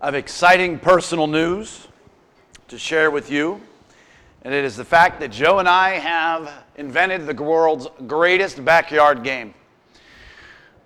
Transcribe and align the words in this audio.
Have 0.00 0.14
exciting 0.14 0.78
personal 0.78 1.26
news 1.26 1.88
to 2.68 2.78
share 2.78 3.10
with 3.10 3.32
you, 3.32 3.60
and 4.42 4.54
it 4.54 4.64
is 4.64 4.76
the 4.76 4.84
fact 4.84 5.18
that 5.18 5.32
Joe 5.32 5.58
and 5.58 5.68
I 5.68 5.94
have 5.94 6.52
invented 6.76 7.26
the 7.26 7.34
world's 7.34 7.88
greatest 8.06 8.64
backyard 8.64 9.24
game. 9.24 9.54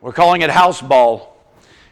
We're 0.01 0.15
calling 0.15 0.41
it 0.41 0.49
house 0.49 0.81
ball. 0.81 1.37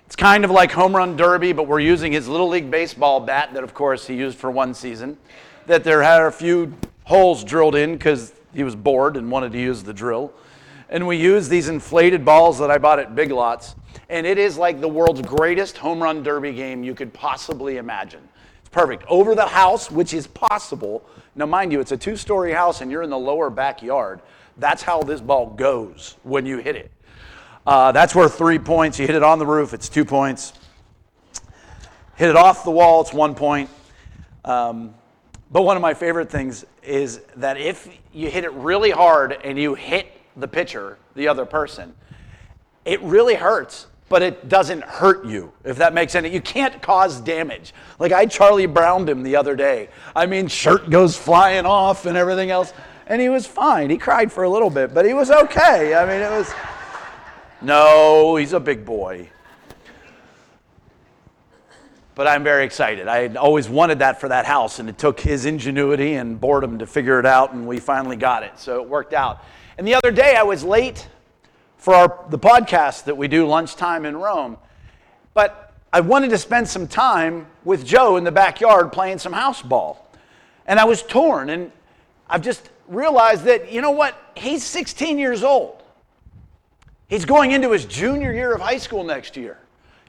It's 0.07 0.17
kind 0.17 0.47
of 0.47 0.51
like 0.51 0.73
home 0.73 0.97
run 0.97 1.15
derby, 1.15 1.53
but 1.53 1.67
we're 1.67 1.81
using 1.81 2.11
his 2.11 2.27
little 2.27 2.49
league 2.49 2.71
baseball 2.71 3.21
bat 3.21 3.53
that, 3.53 3.63
of 3.63 3.75
course, 3.75 4.07
he 4.07 4.15
used 4.15 4.39
for 4.39 4.51
one 4.51 4.73
season. 4.73 5.19
That 5.67 5.85
there 5.85 6.03
had 6.03 6.23
a 6.23 6.31
few 6.31 6.73
holes 7.05 7.45
drilled 7.45 7.75
in 7.75 7.93
because 7.93 8.33
he 8.55 8.65
was 8.65 8.75
bored 8.75 9.19
and 9.19 9.31
wanted 9.31 9.53
to 9.53 9.61
use 9.61 9.83
the 9.83 9.93
drill. 9.93 10.33
And 10.89 11.07
we 11.07 11.19
use 11.19 11.51
these 11.51 11.69
inflated 11.69 12.25
balls 12.25 12.59
that 12.61 12.71
I 12.71 12.79
bought 12.79 12.99
at 12.99 13.15
Big 13.15 13.31
Lots 13.31 13.75
and 14.11 14.27
it 14.27 14.39
is 14.39 14.59
like 14.59 14.81
the 14.81 14.89
world's 14.89 15.23
greatest 15.23 15.79
home 15.79 16.03
run 16.03 16.23
derby 16.23 16.53
game 16.53 16.83
you 16.83 16.95
could 16.95 17.15
possibly 17.15 17.77
imagine. 17.77 18.21
It's 18.59 18.69
perfect. 18.69 19.05
Over 19.09 19.37
the 19.37 19.47
house, 19.47 19.89
which 19.91 20.13
is 20.13 20.27
possible. 20.27 21.09
Now, 21.37 21.47
mind 21.47 21.71
you, 21.71 21.81
it's 21.81 21.93
a 21.93 21.97
two 21.97 22.17
story 22.17 22.53
house 22.53 22.81
and 22.81 22.91
you're 22.91 23.03
in 23.03 23.11
the 23.11 23.19
lower 23.19 23.49
backyard. 23.51 24.21
That's 24.59 24.83
how 24.83 25.01
this 25.03 25.21
ball 25.21 25.47
goes 25.47 26.17
when 26.25 26.45
you 26.45 26.59
hit 26.59 26.75
it. 26.75 26.91
Uh, 27.65 27.93
that's 27.93 28.15
worth 28.15 28.37
three 28.37 28.59
points. 28.59 28.99
You 28.99 29.07
hit 29.07 29.15
it 29.15 29.23
on 29.23 29.39
the 29.39 29.47
roof, 29.47 29.73
it's 29.73 29.89
two 29.89 30.05
points. 30.05 30.55
Hit 32.17 32.29
it 32.29 32.37
off 32.37 32.65
the 32.65 32.71
wall, 32.71 33.01
it's 33.01 33.13
one 33.13 33.35
point. 33.35 33.71
Um, 34.45 34.93
but 35.53 35.63
one 35.63 35.77
of 35.77 35.83
my 35.83 35.95
favorite 35.95 36.31
things 36.31 36.65
is 36.83 37.21
that 37.37 37.59
if 37.59 37.89
you 38.13 38.29
hit 38.29 38.45
it 38.45 38.53
really 38.53 38.91
hard 38.91 39.39
and 39.45 39.57
you 39.57 39.75
hit 39.75 40.07
the 40.37 40.49
pitcher, 40.49 40.99
the 41.15 41.29
other 41.29 41.47
person, 41.47 41.95
it 42.85 43.01
really 43.03 43.35
hurts 43.35 43.87
but 44.11 44.23
it 44.23 44.49
doesn't 44.49 44.83
hurt 44.83 45.25
you, 45.25 45.53
if 45.65 45.77
that 45.77 45.95
makes 45.95 46.13
sense. 46.13 46.29
You 46.29 46.41
can't 46.41 46.83
cause 46.83 47.21
damage. 47.21 47.73
Like 48.01 48.11
I 48.11 48.27
Charlie 48.27 48.67
Browned 48.67 49.09
him 49.09 49.23
the 49.23 49.37
other 49.37 49.55
day. 49.55 49.89
I 50.17 50.27
mean, 50.27 50.49
shirt 50.49 50.91
goes 50.91 51.17
flying 51.17 51.65
off 51.65 52.07
and 52.07 52.17
everything 52.17 52.51
else, 52.51 52.73
and 53.07 53.23
he 53.23 53.29
was 53.29 53.47
fine. 53.47 53.89
He 53.89 53.97
cried 53.97 54.33
for 54.33 54.43
a 54.43 54.51
little 54.51 54.69
bit, 54.69 54.93
but 54.93 55.07
he 55.07 55.15
was 55.15 55.31
okay. 55.31 55.95
I 55.95 56.05
mean, 56.05 56.21
it 56.21 56.31
was. 56.31 56.53
No, 57.63 58.35
he's 58.35 58.53
a 58.53 58.59
big 58.59 58.85
boy. 58.85 59.31
But 62.17 62.27
I'm 62.27 62.43
very 62.43 62.65
excited. 62.65 63.07
I 63.07 63.19
had 63.19 63.37
always 63.37 63.69
wanted 63.69 64.01
that 64.01 64.21
for 64.21 64.29
that 64.29 64.45
house, 64.45 64.81
and 64.81 64.89
it 64.89 64.99
took 64.99 65.21
his 65.21 65.47
ingenuity 65.47 66.15
and 66.15 66.39
boredom 66.41 66.81
to 66.81 66.87
figure 66.87 67.21
it 67.21 67.27
out, 67.27 67.53
and 67.53 67.65
we 67.65 67.79
finally 67.79 68.17
got 68.17 68.43
it. 68.43 68.59
So 68.59 68.83
it 68.83 68.89
worked 68.89 69.15
out. 69.15 69.45
And 69.79 69.87
the 69.87 69.95
other 69.95 70.11
day, 70.11 70.35
I 70.35 70.43
was 70.43 70.65
late 70.65 71.07
for 71.81 71.95
our, 71.95 72.25
the 72.29 72.39
podcast 72.39 73.05
that 73.05 73.17
we 73.17 73.27
do, 73.27 73.47
Lunchtime 73.47 74.05
in 74.05 74.17
Rome. 74.17 74.59
But 75.33 75.73
I 75.93 76.01
wanted 76.01 76.29
to 76.31 76.39
spend 76.39 76.69
some 76.69 76.87
time 76.87 77.47
with 77.65 77.87
Joe 77.87 78.17
in 78.17 78.25
the 78.25 78.31
backyard 78.31 78.93
playing 78.93 79.19
some 79.19 79.33
house 79.33 79.63
ball. 79.63 80.07
And 80.67 80.79
I 80.79 80.85
was 80.85 81.03
torn. 81.03 81.49
And 81.49 81.73
I've 82.29 82.43
just 82.43 82.69
realized 82.87 83.45
that, 83.45 83.73
you 83.73 83.81
know 83.81 83.93
what? 83.93 84.15
He's 84.37 84.63
16 84.63 85.19
years 85.19 85.43
old. 85.43 85.83
He's 87.09 87.25
going 87.25 87.51
into 87.53 87.73
his 87.73 87.87
junior 87.87 88.33
year 88.33 88.55
of 88.55 88.61
high 88.61 88.79
school 88.79 89.03
next 89.03 89.37
year. 89.37 89.59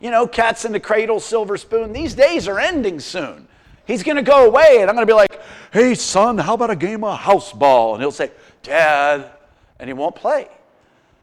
You 0.02 0.12
know, 0.12 0.28
cats 0.28 0.66
in 0.66 0.74
the 0.74 0.80
cradle, 0.80 1.22
silver 1.22 1.56
spoon. 1.56 1.94
These 1.94 2.16
days 2.16 2.50
are 2.50 2.60
ending 2.60 3.00
soon. 3.00 3.48
He's 3.88 4.04
going 4.04 4.18
to 4.18 4.24
go 4.24 4.46
away, 4.46 4.82
and 4.82 4.90
I'm 4.90 4.96
going 4.96 5.08
to 5.08 5.12
be 5.12 5.16
like, 5.16 5.42
hey, 5.72 5.96
son, 5.96 6.38
how 6.38 6.54
about 6.54 6.70
a 6.70 6.76
game 6.76 7.04
of 7.04 7.18
house 7.18 7.54
ball? 7.54 7.96
And 7.96 8.04
he'll 8.04 8.12
say, 8.12 8.32
Dad, 8.62 9.32
and 9.80 9.90
he 9.90 9.94
won't 9.94 10.16
play. 10.16 10.50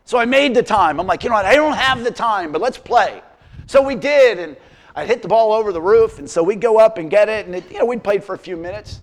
So 0.09 0.17
I 0.17 0.25
made 0.25 0.55
the 0.55 0.63
time. 0.63 0.99
I'm 0.99 1.07
like, 1.07 1.23
you 1.23 1.29
know 1.29 1.35
what? 1.35 1.45
I 1.45 1.55
don't 1.55 1.77
have 1.77 2.03
the 2.03 2.11
time, 2.11 2.51
but 2.51 2.63
let's 2.63 2.79
play. 2.79 3.21
So 3.67 3.83
we 3.83 3.95
did, 3.95 4.39
and 4.39 4.57
I 4.97 5.05
hit 5.05 5.21
the 5.21 5.29
ball 5.29 5.53
over 5.53 5.71
the 5.71 5.83
roof, 5.83 6.19
and 6.19 6.29
so 6.29 6.43
we'd 6.43 6.63
go 6.63 6.79
up 6.79 6.97
and 6.97 7.11
get 7.11 7.29
it, 7.29 7.45
and 7.45 7.55
it, 7.55 7.71
you 7.71 7.79
know, 7.79 7.85
we'd 7.85 8.03
played 8.03 8.25
for 8.25 8.35
a 8.35 8.39
few 8.39 8.57
minutes. 8.57 9.03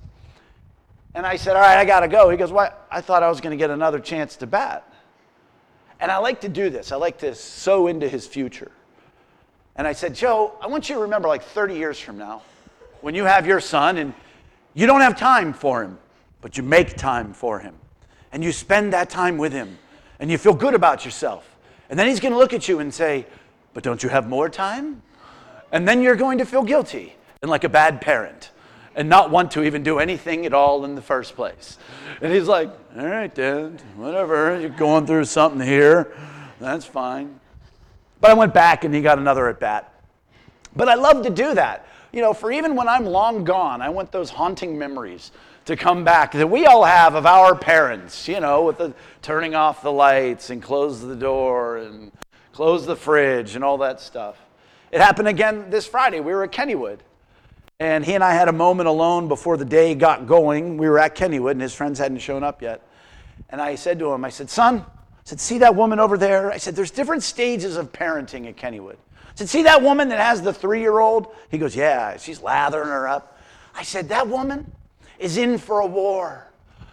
And 1.14 1.24
I 1.24 1.36
said, 1.36 1.56
all 1.56 1.62
right, 1.62 1.78
I 1.78 1.86
got 1.86 2.00
to 2.00 2.08
go. 2.08 2.32
He 2.32 2.38
goes, 2.38 2.52
what? 2.52 2.88
I 2.90 3.02
thought 3.02 3.22
I 3.22 3.30
was 3.30 3.40
to 3.40 3.56
get 3.56 3.70
another 3.70 4.00
chance 4.00 4.36
to 4.38 4.48
bat. 4.48 4.92
And 6.00 6.10
I 6.12 6.18
like 6.18 6.42
to 6.42 6.50
do 6.50 6.72
this. 6.72 6.92
I 6.92 6.96
like 6.96 7.20
to 7.20 7.36
sow 7.36 7.86
into 7.86 8.10
his 8.10 8.26
future. 8.26 8.72
And 9.76 9.86
I 9.86 9.94
said, 9.94 10.16
Joe, 10.16 10.54
I 10.60 10.66
want 10.66 10.90
you 10.90 10.96
to 10.96 11.02
remember 11.02 11.28
like 11.28 11.44
30 11.44 11.76
years 11.76 12.00
from 12.00 12.18
now, 12.18 12.42
when 13.02 13.14
you 13.14 13.26
have 13.26 13.46
your 13.46 13.60
son 13.60 14.00
and 14.00 14.12
you 14.74 14.88
don't 14.88 15.02
have 15.02 15.16
time 15.16 15.54
for 15.54 15.84
him, 15.84 16.00
but 16.42 16.58
you 16.58 16.64
make 16.64 16.98
time 16.98 17.32
for 17.32 17.60
him. 17.60 17.76
And 18.32 18.44
you 18.44 18.52
spend 18.52 18.94
that 18.94 19.12
time 19.12 19.38
with 19.38 19.54
him 19.54 19.78
and 20.20 20.31
you 20.31 20.38
feel 20.38 20.53
good 20.53 20.74
about 20.74 21.06
yourself. 21.06 21.56
And 21.90 22.00
then 22.00 22.08
he's 22.08 22.20
going 22.20 22.31
to 22.31 22.38
look 22.38 22.53
at 22.53 22.68
you 22.68 22.80
and 22.80 22.94
say, 22.94 23.26
But 23.74 23.84
don't 23.84 24.02
you 24.02 24.09
have 24.09 24.28
more 24.28 24.50
time? 24.50 25.02
And 25.72 25.88
then 25.88 26.02
you're 26.02 26.16
going 26.16 26.38
to 26.38 26.46
feel 26.46 26.64
guilty 26.64 27.16
and 27.42 27.52
like 27.52 27.64
a 27.64 27.70
bad 27.70 28.02
parent 28.02 28.52
and 28.96 29.09
not 29.09 29.30
want 29.30 29.52
to 29.52 29.64
even 29.64 29.84
do 29.84 30.00
anything 30.00 30.46
at 30.46 30.53
all 30.53 30.86
in 30.86 30.96
the 30.96 31.02
first 31.02 31.36
place. 31.36 31.78
And 32.22 32.31
he's 32.34 32.48
like, 32.48 32.70
All 32.98 33.06
right, 33.06 33.34
Dad, 33.34 33.81
whatever. 33.96 34.59
You're 34.59 34.70
going 34.70 35.06
through 35.06 35.26
something 35.26 35.66
here. 35.66 36.16
That's 36.59 36.86
fine. 36.86 37.40
But 38.22 38.32
I 38.32 38.34
went 38.34 38.53
back 38.53 38.84
and 38.84 38.94
he 38.94 39.02
got 39.02 39.20
another 39.20 39.47
at 39.50 39.59
bat. 39.59 39.92
But 40.76 40.90
I 40.90 40.96
love 40.96 41.24
to 41.24 41.30
do 41.30 41.53
that. 41.53 41.88
You 42.12 42.22
know, 42.22 42.34
for 42.34 42.52
even 42.52 42.76
when 42.76 42.88
I'm 42.88 43.06
long 43.06 43.44
gone, 43.44 43.82
I 43.82 43.90
want 43.90 44.12
those 44.12 44.30
haunting 44.30 44.78
memories 44.78 45.32
to 45.66 45.76
come 45.76 46.03
back 46.03 46.31
that 46.31 46.48
we 46.48 46.66
all 46.66 46.84
have 46.84 47.16
of 47.16 47.26
our 47.26 47.56
parents, 47.56 48.28
you 48.28 48.40
know, 48.40 48.64
with 48.64 48.78
the 48.78 48.94
turning 49.22 49.56
off 49.56 49.81
the 49.81 49.92
lights 49.92 50.50
and 50.52 50.62
close 50.62 51.02
the 51.02 51.16
door 51.16 51.78
and 51.78 52.12
close 52.53 52.86
the 52.86 52.96
fridge 52.96 53.56
and 53.56 53.64
all 53.64 53.80
that 53.80 54.00
stuff. 54.00 54.38
It 54.92 55.02
happened 55.02 55.28
again 55.28 55.70
this 55.70 55.88
Friday. 55.88 56.20
We 56.20 56.34
were 56.34 56.44
at 56.44 56.52
Kennywood. 56.52 57.00
And 57.80 58.06
he 58.06 58.14
and 58.14 58.24
I 58.24 58.34
had 58.34 58.48
a 58.48 58.53
moment 58.53 58.88
alone 58.88 59.28
before 59.28 59.58
the 59.58 59.66
day 59.66 59.96
got 59.96 60.28
going. 60.28 60.78
We 60.78 60.88
were 60.88 61.00
at 61.00 61.16
Kennywood 61.16 61.52
and 61.52 61.62
his 61.62 61.74
friends 61.74 62.00
hadn't 62.00 62.20
shown 62.20 62.44
up 62.44 62.62
yet. 62.62 62.88
And 63.50 63.59
I 63.59 63.76
said 63.76 64.00
to 64.00 64.14
him, 64.14 64.24
I 64.24 64.30
said, 64.30 64.50
son, 64.50 64.80
I 64.80 65.22
said, 65.26 65.40
see 65.40 65.58
that 65.58 65.76
woman 65.76 66.00
over 66.00 66.18
there? 66.18 66.52
I 66.52 66.58
said, 66.58 66.76
there's 66.76 66.92
different 66.92 67.24
stages 67.24 67.76
of 67.76 67.92
parenting 67.92 68.47
at 68.47 68.56
Kennywood. 68.56 68.94
I 68.94 69.34
said, 69.36 69.50
see 69.50 69.64
that 69.64 69.82
woman 69.82 70.08
that 70.09 70.20
has 70.20 70.42
the 70.42 70.53
three 70.53 70.80
year 70.80 71.00
old? 71.00 71.28
He 71.50 71.58
goes, 71.58 71.76
yeah, 71.76 72.16
she's 72.18 72.42
lathering 72.42 72.88
her 72.88 73.08
up. 73.08 73.38
I 73.74 73.84
said, 73.84 74.08
that 74.09 74.30
woman, 74.30 74.72
is 75.20 75.38
in 75.38 75.58
for 75.58 75.80
a 75.80 75.86
war. 75.86 76.46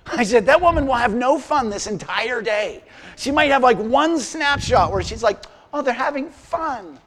I 0.07 0.25
said, 0.25 0.47
that 0.47 0.61
woman 0.61 0.87
will 0.87 0.95
have 0.95 1.15
no 1.15 1.39
fun 1.39 1.71
this 1.71 1.87
entire 1.87 2.43
day. 2.43 2.83
She 3.17 3.31
might 3.31 3.51
have 3.51 3.63
like 3.63 3.79
one 3.79 4.19
snapshot 4.19 4.93
where 4.93 5.03
she's 5.03 5.23
like, 5.23 5.45
oh, 5.73 5.83
they're 5.83 5.95
having 5.95 6.29
fun. 6.29 6.99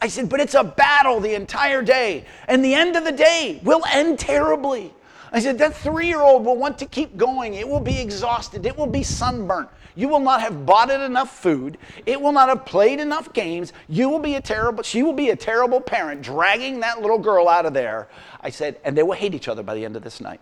I 0.00 0.08
said, 0.08 0.28
but 0.28 0.40
it's 0.40 0.54
a 0.54 0.64
battle 0.64 1.20
the 1.20 1.34
entire 1.34 1.82
day. 1.82 2.26
And 2.48 2.64
the 2.64 2.74
end 2.74 2.96
of 2.96 3.04
the 3.04 3.12
day 3.12 3.60
will 3.62 3.82
end 3.90 4.18
terribly. 4.18 4.92
I 5.32 5.40
said, 5.40 5.58
that 5.58 5.74
three 5.74 6.08
year 6.08 6.20
old 6.20 6.44
will 6.44 6.56
want 6.56 6.78
to 6.80 6.86
keep 6.86 7.16
going. 7.16 7.54
It 7.54 7.66
will 7.66 7.80
be 7.80 7.98
exhausted. 7.98 8.66
It 8.66 8.76
will 8.76 8.86
be 8.86 9.02
sunburnt. 9.02 9.68
You 9.94 10.08
will 10.08 10.20
not 10.20 10.40
have 10.40 10.66
bought 10.66 10.90
it 10.90 11.00
enough 11.00 11.38
food. 11.38 11.78
It 12.04 12.20
will 12.20 12.32
not 12.32 12.48
have 12.48 12.64
played 12.64 13.00
enough 13.00 13.32
games. 13.32 13.72
You 13.88 14.08
will 14.08 14.18
be 14.18 14.34
a 14.34 14.40
terrible, 14.40 14.82
she 14.82 15.02
will 15.02 15.12
be 15.12 15.30
a 15.30 15.36
terrible 15.36 15.80
parent 15.80 16.22
dragging 16.22 16.80
that 16.80 17.00
little 17.00 17.18
girl 17.18 17.48
out 17.48 17.66
of 17.66 17.74
there. 17.74 18.08
I 18.40 18.50
said, 18.50 18.80
and 18.84 18.96
they 18.96 19.02
will 19.02 19.12
hate 19.12 19.34
each 19.34 19.48
other 19.48 19.62
by 19.62 19.74
the 19.74 19.84
end 19.84 19.96
of 19.96 20.02
this 20.02 20.20
night. 20.20 20.40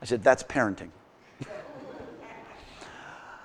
I 0.00 0.04
said, 0.04 0.22
That's 0.22 0.42
parenting. 0.42 0.90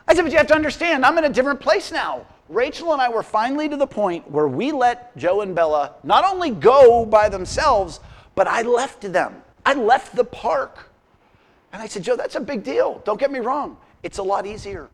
I 0.08 0.14
said, 0.14 0.24
But 0.24 0.32
you 0.32 0.38
have 0.38 0.48
to 0.48 0.56
understand, 0.56 1.06
I'm 1.06 1.18
in 1.18 1.26
a 1.26 1.30
different 1.30 1.60
place 1.60 1.92
now. 1.92 2.26
Rachel 2.50 2.94
and 2.94 3.02
I 3.02 3.10
were 3.10 3.24
finally 3.24 3.70
to 3.70 3.78
the 3.78 3.88
point 3.88 4.30
where 4.30 4.48
we 4.48 4.72
let 4.72 5.16
Joe 5.18 5.42
and 5.42 5.56
Bella 5.56 5.96
not 6.04 6.26
only 6.26 6.52
go 6.52 7.06
by 7.06 7.30
themselves, 7.30 8.00
but 8.36 8.48
I 8.48 8.62
left 8.64 9.02
them. 9.02 9.42
I 9.66 9.74
left 9.74 10.16
the 10.16 10.26
park. 10.26 10.90
And 11.72 11.82
I 11.82 11.88
said, 11.88 12.04
Joe, 12.04 12.16
that's 12.16 12.36
a 12.36 12.42
big 12.42 12.64
deal. 12.64 13.02
Don't 13.06 13.20
get 13.20 13.32
me 13.32 13.40
wrong. 13.40 13.78
It's 14.04 14.18
a 14.18 14.24
lot 14.24 14.46
easier. 14.46 14.90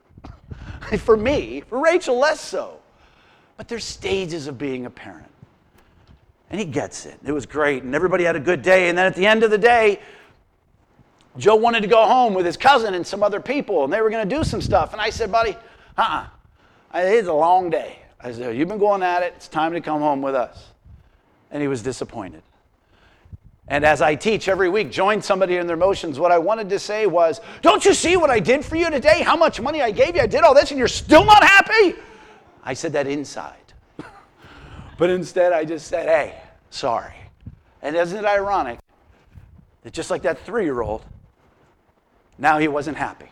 for 1.00 1.17
me, 1.17 1.62
for 1.62 1.81
Rachel, 1.81 2.17
less 2.17 2.39
so. 2.39 2.79
But 3.57 3.67
there's 3.67 3.83
stages 3.83 4.47
of 4.47 4.57
being 4.57 4.85
a 4.85 4.89
parent. 4.89 5.25
And 6.50 6.59
he 6.59 6.65
gets 6.65 7.05
it. 7.05 7.19
It 7.25 7.31
was 7.31 7.45
great. 7.45 7.83
And 7.83 7.94
everybody 7.94 8.23
had 8.23 8.35
a 8.35 8.39
good 8.39 8.62
day. 8.62 8.89
And 8.89 8.97
then 8.97 9.05
at 9.05 9.15
the 9.15 9.25
end 9.25 9.44
of 9.44 9.51
the 9.51 9.57
day, 9.57 10.00
Joe 11.39 11.56
wanted 11.56 11.81
to 11.81 11.88
go 11.88 12.06
home 12.06 12.33
with 12.33 12.45
his 12.45 12.57
cousin 12.57 12.94
and 12.94 13.07
some 13.07 13.24
other 13.24 13.39
people, 13.39 13.83
and 13.83 13.91
they 13.91 14.01
were 14.01 14.09
going 14.09 14.27
to 14.27 14.36
do 14.36 14.44
some 14.44 14.62
stuff. 14.62 14.91
And 14.91 15.01
I 15.01 15.09
said, 15.09 15.31
buddy, 15.31 15.56
uh 15.97 16.01
uh-uh. 16.01 16.27
It's 16.94 17.27
a 17.27 17.33
long 17.33 17.69
day. 17.69 18.00
I 18.19 18.31
said, 18.31 18.56
You've 18.56 18.68
been 18.68 18.80
going 18.80 19.03
at 19.03 19.24
it. 19.24 19.33
It's 19.36 19.47
time 19.47 19.74
to 19.74 19.81
come 19.81 20.01
home 20.01 20.21
with 20.21 20.36
us. 20.36 20.68
And 21.51 21.62
he 21.62 21.68
was 21.68 21.81
disappointed. 21.81 22.41
And 23.68 23.86
as 23.86 24.01
I 24.01 24.15
teach 24.15 24.47
every 24.47 24.68
week, 24.68 24.91
join 24.91 25.21
somebody 25.21 25.57
in 25.57 25.68
their 25.68 25.77
motions. 25.77 26.19
what 26.19 26.31
I 26.31 26.39
wanted 26.39 26.69
to 26.69 26.80
say 26.80 27.06
was, 27.06 27.39
Don't 27.62 27.86
you 27.86 27.94
see 27.94 28.18
what 28.18 28.30
I 28.30 28.39
did 28.39 28.65
for 28.65 28.75
you 28.75 28.89
today? 28.89 29.21
How 29.21 29.36
much 29.36 29.62
money 29.62 29.81
I 29.81 29.91
gave 29.91 30.15
you? 30.15 30.21
I 30.21 30.27
did 30.27 30.44
all 30.44 30.56
this, 30.56 30.71
and 30.71 30.80
you're 30.80 30.88
still 30.88 31.24
not 31.24 31.44
happy? 31.44 31.95
I 32.63 32.74
said 32.74 32.94
that 32.94 33.07
inside. 33.07 33.56
but 34.97 35.09
instead, 35.09 35.53
I 35.53 35.63
just 35.63 35.88
said, 35.88 36.07
Hey, 36.07 36.41
sorry. 36.71 37.13
And 37.81 37.95
isn't 37.95 38.18
it 38.18 38.25
ironic 38.25 38.80
that 39.83 39.94
just 39.94 40.09
like 40.09 40.24
that 40.24 40.39
three 40.45 40.65
year 40.65 40.81
old, 40.81 41.06
now 42.39 42.57
he 42.57 42.68
wasn't 42.68 42.97
happy. 42.97 43.30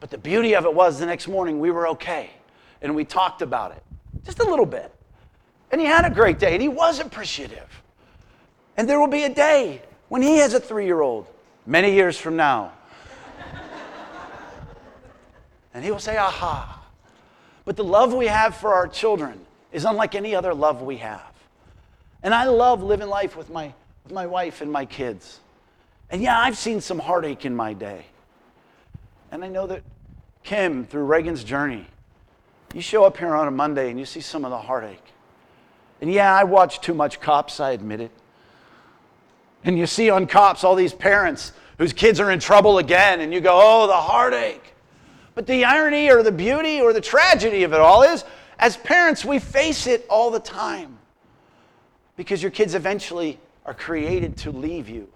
But 0.00 0.10
the 0.10 0.18
beauty 0.18 0.54
of 0.54 0.64
it 0.64 0.74
was 0.74 0.98
the 0.98 1.06
next 1.06 1.28
morning 1.28 1.60
we 1.60 1.70
were 1.70 1.88
okay 1.88 2.30
and 2.82 2.94
we 2.94 3.04
talked 3.04 3.40
about 3.40 3.72
it 3.72 3.82
just 4.24 4.40
a 4.40 4.44
little 4.44 4.66
bit. 4.66 4.92
And 5.70 5.80
he 5.80 5.86
had 5.86 6.04
a 6.04 6.10
great 6.10 6.38
day 6.38 6.52
and 6.52 6.62
he 6.62 6.68
was 6.68 7.00
appreciative. 7.00 7.82
And 8.76 8.88
there 8.88 9.00
will 9.00 9.08
be 9.08 9.24
a 9.24 9.34
day 9.34 9.82
when 10.08 10.22
he 10.22 10.38
has 10.38 10.54
a 10.54 10.60
three 10.60 10.86
year 10.86 11.00
old, 11.00 11.26
many 11.66 11.92
years 11.92 12.18
from 12.18 12.36
now. 12.36 12.72
and 15.74 15.84
he 15.84 15.90
will 15.90 15.98
say, 15.98 16.16
Aha. 16.16 16.80
But 17.64 17.76
the 17.76 17.84
love 17.84 18.12
we 18.12 18.26
have 18.26 18.56
for 18.56 18.74
our 18.74 18.88
children 18.88 19.40
is 19.72 19.84
unlike 19.84 20.14
any 20.14 20.34
other 20.34 20.52
love 20.52 20.82
we 20.82 20.96
have. 20.98 21.22
And 22.22 22.34
I 22.34 22.44
love 22.44 22.82
living 22.82 23.08
life 23.08 23.36
with 23.36 23.50
my, 23.50 23.72
with 24.04 24.12
my 24.12 24.26
wife 24.26 24.60
and 24.60 24.70
my 24.70 24.84
kids. 24.84 25.40
And 26.12 26.22
yeah, 26.22 26.38
I've 26.38 26.58
seen 26.58 26.80
some 26.80 26.98
heartache 26.98 27.44
in 27.44 27.56
my 27.56 27.72
day. 27.72 28.04
And 29.30 29.42
I 29.42 29.48
know 29.48 29.66
that 29.66 29.82
Kim, 30.44 30.84
through 30.84 31.04
Reagan's 31.04 31.42
journey, 31.42 31.86
you 32.74 32.82
show 32.82 33.04
up 33.04 33.16
here 33.16 33.34
on 33.34 33.48
a 33.48 33.50
Monday 33.50 33.90
and 33.90 33.98
you 33.98 34.04
see 34.04 34.20
some 34.20 34.44
of 34.44 34.50
the 34.50 34.58
heartache. 34.58 35.02
And 36.02 36.12
yeah, 36.12 36.34
I 36.34 36.44
watch 36.44 36.80
too 36.80 36.94
much 36.94 37.20
cops, 37.20 37.60
I 37.60 37.70
admit 37.70 38.00
it. 38.00 38.10
And 39.64 39.78
you 39.78 39.86
see 39.86 40.10
on 40.10 40.26
cops 40.26 40.64
all 40.64 40.74
these 40.74 40.92
parents 40.92 41.52
whose 41.78 41.92
kids 41.92 42.20
are 42.20 42.30
in 42.30 42.40
trouble 42.40 42.78
again, 42.78 43.20
and 43.20 43.32
you 43.32 43.40
go, 43.40 43.58
oh, 43.62 43.86
the 43.86 43.92
heartache. 43.94 44.74
But 45.34 45.46
the 45.46 45.64
irony 45.64 46.10
or 46.10 46.22
the 46.22 46.32
beauty 46.32 46.80
or 46.80 46.92
the 46.92 47.00
tragedy 47.00 47.62
of 47.62 47.72
it 47.72 47.80
all 47.80 48.02
is, 48.02 48.24
as 48.58 48.76
parents, 48.76 49.24
we 49.24 49.38
face 49.38 49.86
it 49.86 50.04
all 50.10 50.30
the 50.30 50.40
time 50.40 50.98
because 52.16 52.42
your 52.42 52.50
kids 52.50 52.74
eventually 52.74 53.38
are 53.64 53.74
created 53.74 54.36
to 54.38 54.50
leave 54.50 54.88
you, 54.88 55.08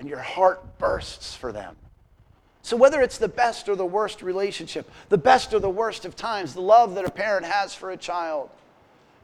and 0.00 0.08
your 0.08 0.18
heart 0.18 0.78
bursts 0.78 1.36
for 1.36 1.52
them. 1.52 1.76
So, 2.62 2.76
whether 2.76 3.00
it's 3.00 3.18
the 3.18 3.28
best 3.28 3.68
or 3.68 3.76
the 3.76 3.86
worst 3.86 4.22
relationship, 4.22 4.90
the 5.08 5.18
best 5.18 5.54
or 5.54 5.60
the 5.60 5.70
worst 5.70 6.04
of 6.04 6.16
times, 6.16 6.54
the 6.54 6.60
love 6.60 6.94
that 6.96 7.04
a 7.04 7.10
parent 7.10 7.46
has 7.46 7.74
for 7.74 7.90
a 7.90 7.96
child, 7.96 8.50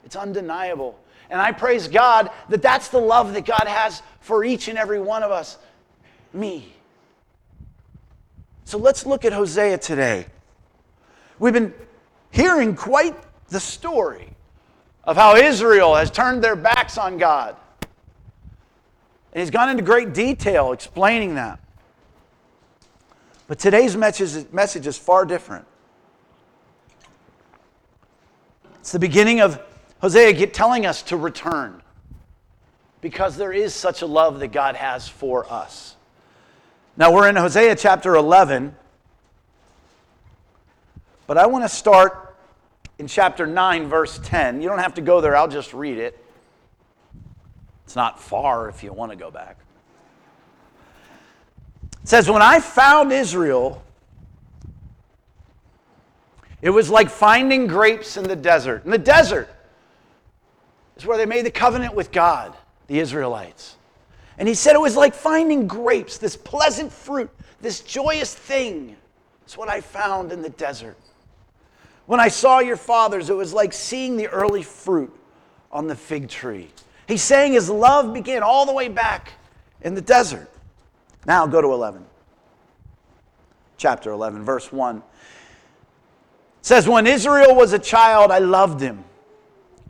it's 0.04 0.16
undeniable. 0.16 0.98
And 1.28 1.40
I 1.40 1.52
praise 1.52 1.88
God 1.88 2.30
that 2.50 2.62
that's 2.62 2.88
the 2.88 3.00
love 3.00 3.34
that 3.34 3.44
God 3.44 3.66
has 3.66 4.00
for 4.20 4.44
each 4.44 4.68
and 4.68 4.78
every 4.78 5.00
one 5.00 5.22
of 5.22 5.32
us. 5.32 5.58
Me. 6.32 6.72
So 8.64 8.78
let's 8.78 9.06
look 9.06 9.24
at 9.24 9.32
Hosea 9.32 9.78
today. 9.78 10.26
We've 11.38 11.52
been 11.52 11.74
hearing 12.30 12.76
quite 12.76 13.16
the 13.48 13.60
story 13.60 14.28
of 15.04 15.16
how 15.16 15.36
Israel 15.36 15.94
has 15.94 16.10
turned 16.10 16.42
their 16.42 16.56
backs 16.56 16.98
on 16.98 17.18
God. 17.18 17.56
And 19.36 19.42
he's 19.42 19.50
gone 19.50 19.68
into 19.68 19.82
great 19.82 20.14
detail 20.14 20.72
explaining 20.72 21.34
that. 21.34 21.60
But 23.46 23.58
today's 23.58 23.94
message, 23.94 24.50
message 24.50 24.86
is 24.86 24.96
far 24.96 25.26
different. 25.26 25.66
It's 28.80 28.92
the 28.92 28.98
beginning 28.98 29.42
of 29.42 29.60
Hosea 30.00 30.46
telling 30.46 30.86
us 30.86 31.02
to 31.02 31.18
return 31.18 31.82
because 33.02 33.36
there 33.36 33.52
is 33.52 33.74
such 33.74 34.00
a 34.00 34.06
love 34.06 34.40
that 34.40 34.52
God 34.52 34.74
has 34.74 35.06
for 35.06 35.44
us. 35.52 35.96
Now 36.96 37.12
we're 37.12 37.28
in 37.28 37.36
Hosea 37.36 37.76
chapter 37.76 38.14
11, 38.14 38.74
but 41.26 41.36
I 41.36 41.44
want 41.44 41.62
to 41.62 41.68
start 41.68 42.38
in 42.98 43.06
chapter 43.06 43.46
9, 43.46 43.86
verse 43.86 44.18
10. 44.22 44.62
You 44.62 44.68
don't 44.70 44.78
have 44.78 44.94
to 44.94 45.02
go 45.02 45.20
there, 45.20 45.36
I'll 45.36 45.46
just 45.46 45.74
read 45.74 45.98
it. 45.98 46.25
It's 47.86 47.94
not 47.94 48.20
far 48.20 48.68
if 48.68 48.82
you 48.82 48.92
want 48.92 49.12
to 49.12 49.16
go 49.16 49.30
back. 49.30 49.58
It 52.02 52.08
says, 52.08 52.28
When 52.28 52.42
I 52.42 52.58
found 52.58 53.12
Israel, 53.12 53.80
it 56.60 56.70
was 56.70 56.90
like 56.90 57.08
finding 57.08 57.68
grapes 57.68 58.16
in 58.16 58.24
the 58.24 58.34
desert. 58.34 58.84
In 58.84 58.90
the 58.90 58.98
desert 58.98 59.48
is 60.96 61.06
where 61.06 61.16
they 61.16 61.26
made 61.26 61.46
the 61.46 61.50
covenant 61.50 61.94
with 61.94 62.10
God, 62.10 62.56
the 62.88 62.98
Israelites. 62.98 63.76
And 64.36 64.48
he 64.48 64.54
said 64.54 64.74
it 64.74 64.80
was 64.80 64.96
like 64.96 65.14
finding 65.14 65.68
grapes, 65.68 66.18
this 66.18 66.36
pleasant 66.36 66.92
fruit, 66.92 67.30
this 67.60 67.80
joyous 67.80 68.34
thing. 68.34 68.96
It's 69.44 69.56
what 69.56 69.68
I 69.68 69.80
found 69.80 70.32
in 70.32 70.42
the 70.42 70.50
desert. 70.50 70.96
When 72.06 72.18
I 72.18 72.28
saw 72.28 72.58
your 72.58 72.76
fathers, 72.76 73.30
it 73.30 73.36
was 73.36 73.54
like 73.54 73.72
seeing 73.72 74.16
the 74.16 74.26
early 74.26 74.64
fruit 74.64 75.16
on 75.70 75.86
the 75.86 75.94
fig 75.94 76.28
tree. 76.28 76.68
He's 77.06 77.22
saying 77.22 77.52
his 77.52 77.70
love 77.70 78.12
began 78.12 78.42
all 78.42 78.66
the 78.66 78.72
way 78.72 78.88
back 78.88 79.32
in 79.80 79.94
the 79.94 80.00
desert. 80.00 80.50
Now 81.26 81.46
go 81.46 81.60
to 81.60 81.72
11. 81.72 82.04
Chapter 83.76 84.10
11, 84.10 84.44
verse 84.44 84.72
1. 84.72 84.96
It 84.96 85.02
says, 86.62 86.88
When 86.88 87.06
Israel 87.06 87.54
was 87.54 87.72
a 87.72 87.78
child, 87.78 88.30
I 88.30 88.38
loved 88.38 88.80
him. 88.80 89.04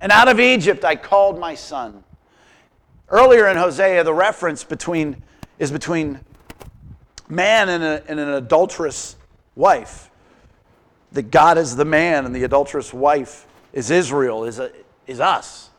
And 0.00 0.12
out 0.12 0.28
of 0.28 0.40
Egypt 0.40 0.84
I 0.84 0.96
called 0.96 1.38
my 1.38 1.54
son. 1.54 2.02
Earlier 3.08 3.48
in 3.48 3.56
Hosea, 3.56 4.02
the 4.04 4.12
reference 4.12 4.64
between 4.64 5.22
is 5.58 5.70
between 5.70 6.20
man 7.28 7.68
and, 7.68 7.82
a, 7.82 8.02
and 8.08 8.20
an 8.20 8.28
adulterous 8.28 9.16
wife. 9.54 10.10
That 11.12 11.30
God 11.30 11.56
is 11.56 11.76
the 11.76 11.84
man 11.84 12.26
and 12.26 12.34
the 12.34 12.44
adulterous 12.44 12.92
wife 12.92 13.46
is 13.72 13.90
Israel, 13.90 14.44
is, 14.44 14.58
a, 14.58 14.70
is 15.06 15.20
us. 15.20 15.70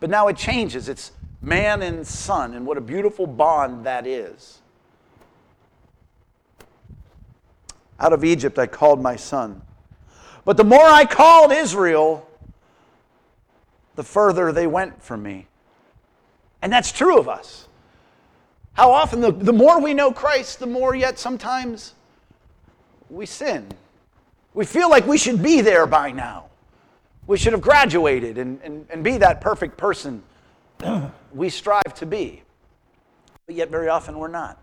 But 0.00 0.10
now 0.10 0.28
it 0.28 0.36
changes. 0.36 0.88
It's 0.88 1.12
man 1.40 1.82
and 1.82 2.06
son, 2.06 2.54
and 2.54 2.66
what 2.66 2.76
a 2.76 2.80
beautiful 2.80 3.26
bond 3.26 3.86
that 3.86 4.06
is. 4.06 4.60
Out 7.98 8.12
of 8.12 8.24
Egypt 8.24 8.58
I 8.58 8.66
called 8.66 9.00
my 9.00 9.16
son. 9.16 9.62
But 10.44 10.56
the 10.56 10.64
more 10.64 10.84
I 10.84 11.04
called 11.04 11.50
Israel, 11.52 12.28
the 13.96 14.04
further 14.04 14.52
they 14.52 14.66
went 14.66 15.02
from 15.02 15.22
me. 15.22 15.46
And 16.62 16.72
that's 16.72 16.92
true 16.92 17.18
of 17.18 17.28
us. 17.28 17.68
How 18.74 18.92
often, 18.92 19.20
the, 19.20 19.32
the 19.32 19.52
more 19.52 19.80
we 19.80 19.94
know 19.94 20.12
Christ, 20.12 20.58
the 20.58 20.66
more 20.66 20.94
yet 20.94 21.18
sometimes 21.18 21.94
we 23.08 23.24
sin. 23.24 23.68
We 24.52 24.66
feel 24.66 24.90
like 24.90 25.06
we 25.06 25.16
should 25.16 25.42
be 25.42 25.62
there 25.62 25.86
by 25.86 26.12
now. 26.12 26.45
We 27.26 27.36
should 27.36 27.52
have 27.52 27.62
graduated 27.62 28.38
and, 28.38 28.60
and, 28.62 28.86
and 28.90 29.02
be 29.02 29.18
that 29.18 29.40
perfect 29.40 29.76
person 29.76 30.22
we 31.34 31.48
strive 31.48 31.94
to 31.96 32.06
be. 32.06 32.42
But 33.46 33.54
yet, 33.54 33.70
very 33.70 33.88
often, 33.88 34.18
we're 34.18 34.28
not. 34.28 34.60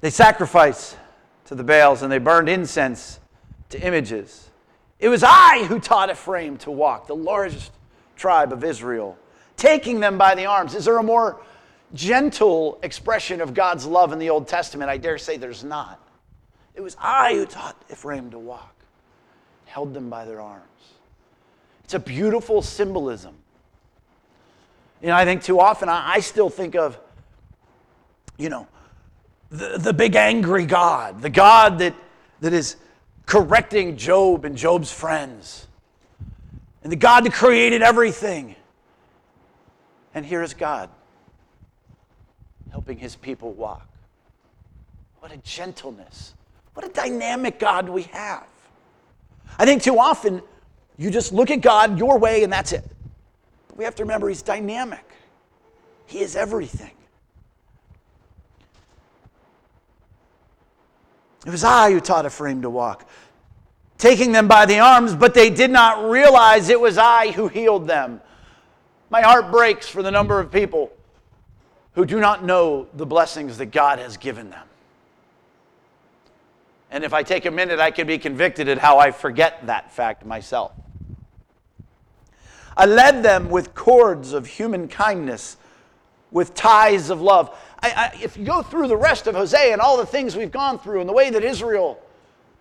They 0.00 0.10
sacrificed 0.10 0.96
to 1.46 1.54
the 1.54 1.64
Baals 1.64 2.02
and 2.02 2.10
they 2.10 2.18
burned 2.18 2.48
incense 2.48 3.20
to 3.70 3.80
images. 3.80 4.50
It 4.98 5.08
was 5.08 5.22
I 5.22 5.64
who 5.64 5.80
taught 5.80 6.10
Ephraim 6.10 6.56
to 6.58 6.70
walk, 6.70 7.06
the 7.06 7.14
largest 7.14 7.72
tribe 8.16 8.52
of 8.52 8.64
Israel, 8.64 9.18
taking 9.56 10.00
them 10.00 10.18
by 10.18 10.34
the 10.34 10.46
arms. 10.46 10.74
Is 10.74 10.84
there 10.84 10.98
a 10.98 11.02
more 11.02 11.40
gentle 11.94 12.78
expression 12.82 13.40
of 13.40 13.54
God's 13.54 13.86
love 13.86 14.12
in 14.12 14.18
the 14.18 14.30
Old 14.30 14.46
Testament? 14.46 14.90
I 14.90 14.96
dare 14.96 15.18
say 15.18 15.36
there's 15.36 15.64
not. 15.64 16.00
It 16.74 16.82
was 16.82 16.96
I 16.98 17.34
who 17.34 17.46
taught 17.46 17.76
Ephraim 17.90 18.30
to 18.30 18.38
walk, 18.38 18.74
held 19.70 19.94
them 19.94 20.10
by 20.10 20.24
their 20.24 20.40
arms. 20.40 20.64
It's 21.84 21.94
a 21.94 22.00
beautiful 22.00 22.60
symbolism. 22.60 23.34
You 25.00 25.08
know, 25.08 25.14
I 25.14 25.24
think 25.24 25.42
too 25.42 25.60
often 25.60 25.88
I, 25.88 26.20
still 26.20 26.50
think 26.50 26.74
of, 26.74 26.98
you 28.36 28.48
know, 28.48 28.66
the, 29.50 29.78
the 29.78 29.92
big 29.92 30.16
angry 30.16 30.66
God, 30.66 31.22
the 31.22 31.30
God 31.30 31.78
that, 31.78 31.94
that 32.40 32.52
is 32.52 32.76
correcting 33.26 33.96
Job 33.96 34.44
and 34.44 34.56
Job's 34.56 34.92
friends, 34.92 35.68
and 36.82 36.90
the 36.90 36.96
God 36.96 37.24
that 37.24 37.32
created 37.32 37.80
everything. 37.80 38.56
And 40.14 40.26
here 40.26 40.42
is 40.42 40.52
God 40.52 40.90
helping 42.72 42.98
his 42.98 43.14
people 43.14 43.52
walk. 43.52 43.86
What 45.20 45.32
a 45.32 45.36
gentleness. 45.38 46.34
What 46.74 46.84
a 46.84 46.88
dynamic 46.88 47.58
God 47.58 47.88
we 47.88 48.02
have. 48.04 48.46
I 49.58 49.64
think 49.64 49.82
too 49.82 49.98
often 49.98 50.42
you 50.96 51.10
just 51.10 51.32
look 51.32 51.50
at 51.50 51.60
God 51.60 51.98
your 51.98 52.18
way 52.18 52.42
and 52.42 52.52
that's 52.52 52.72
it. 52.72 52.84
But 53.68 53.78
we 53.78 53.84
have 53.84 53.94
to 53.96 54.04
remember 54.04 54.28
he's 54.28 54.42
dynamic, 54.42 55.04
he 56.06 56.20
is 56.20 56.36
everything. 56.36 56.92
It 61.46 61.50
was 61.50 61.64
I 61.64 61.90
who 61.90 62.00
taught 62.00 62.26
Ephraim 62.26 62.60
to 62.62 62.70
walk, 62.70 63.08
taking 63.96 64.32
them 64.32 64.46
by 64.46 64.66
the 64.66 64.80
arms, 64.80 65.14
but 65.14 65.32
they 65.32 65.48
did 65.48 65.70
not 65.70 66.10
realize 66.10 66.68
it 66.68 66.78
was 66.78 66.98
I 66.98 67.30
who 67.30 67.48
healed 67.48 67.86
them. 67.88 68.20
My 69.08 69.22
heart 69.22 69.50
breaks 69.50 69.88
for 69.88 70.02
the 70.02 70.10
number 70.10 70.38
of 70.38 70.52
people 70.52 70.92
who 71.94 72.04
do 72.04 72.20
not 72.20 72.44
know 72.44 72.86
the 72.94 73.06
blessings 73.06 73.58
that 73.58 73.66
God 73.66 73.98
has 73.98 74.16
given 74.16 74.50
them. 74.50 74.66
And 76.90 77.04
if 77.04 77.12
I 77.12 77.22
take 77.22 77.46
a 77.46 77.50
minute, 77.50 77.78
I 77.78 77.90
can 77.90 78.06
be 78.06 78.18
convicted 78.18 78.68
at 78.68 78.78
how 78.78 78.98
I 78.98 79.12
forget 79.12 79.66
that 79.66 79.92
fact 79.92 80.26
myself. 80.26 80.72
I 82.76 82.86
led 82.86 83.22
them 83.22 83.48
with 83.48 83.74
cords 83.74 84.32
of 84.32 84.46
human 84.46 84.88
kindness, 84.88 85.56
with 86.30 86.54
ties 86.54 87.10
of 87.10 87.20
love. 87.20 87.56
I, 87.80 87.90
I, 87.90 88.18
if 88.22 88.36
you 88.36 88.44
go 88.44 88.62
through 88.62 88.88
the 88.88 88.96
rest 88.96 89.26
of 89.26 89.34
Hosea 89.34 89.72
and 89.72 89.80
all 89.80 89.96
the 89.96 90.06
things 90.06 90.36
we've 90.36 90.50
gone 90.50 90.78
through 90.78 91.00
and 91.00 91.08
the 91.08 91.12
way 91.12 91.30
that 91.30 91.44
Israel 91.44 92.00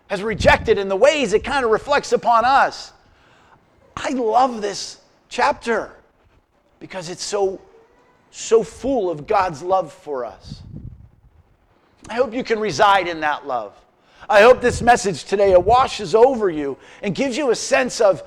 has 0.07 0.21
rejected 0.21 0.77
and 0.77 0.89
the 0.89 0.95
ways 0.95 1.33
it 1.33 1.43
kind 1.43 1.65
of 1.65 1.71
reflects 1.71 2.12
upon 2.12 2.45
us, 2.45 2.93
I 3.95 4.12
love 4.12 4.62
this 4.62 5.00
chapter 5.27 5.91
because 6.79 7.09
it's 7.09 7.24
so, 7.24 7.62
so 8.31 8.63
full 8.63 9.09
of 9.09 9.27
God's 9.27 9.62
love 9.62 9.91
for 9.91 10.25
us. 10.25 10.62
I 12.09 12.15
hope 12.15 12.33
you 12.33 12.43
can 12.43 12.59
reside 12.59 13.07
in 13.07 13.19
that 13.21 13.45
love. 13.45 13.74
I 14.29 14.41
hope 14.43 14.62
this 14.62 14.81
message 14.83 15.24
today 15.24 15.53
it 15.53 15.63
washes 15.63 16.13
over 16.13 16.51
you 16.51 16.77
and 17.01 17.15
gives 17.15 17.36
you 17.36 17.50
a 17.50 17.55
sense 17.55 18.00
of 18.00 18.21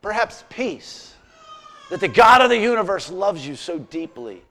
perhaps 0.00 0.44
peace 0.48 1.14
that 1.90 1.98
the 1.98 2.08
God 2.08 2.40
of 2.40 2.50
the 2.50 2.58
universe 2.58 3.10
loves 3.10 3.44
you 3.44 3.56
so 3.56 3.80
deeply. 3.80 4.42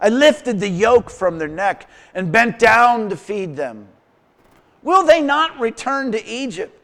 I 0.00 0.08
lifted 0.08 0.58
the 0.58 0.68
yoke 0.68 1.08
from 1.08 1.38
their 1.38 1.48
neck 1.48 1.88
and 2.14 2.32
bent 2.32 2.58
down 2.58 3.10
to 3.10 3.16
feed 3.16 3.54
them. 3.54 3.86
Will 4.82 5.04
they 5.04 5.20
not 5.20 5.58
return 5.60 6.10
to 6.12 6.24
Egypt? 6.24 6.74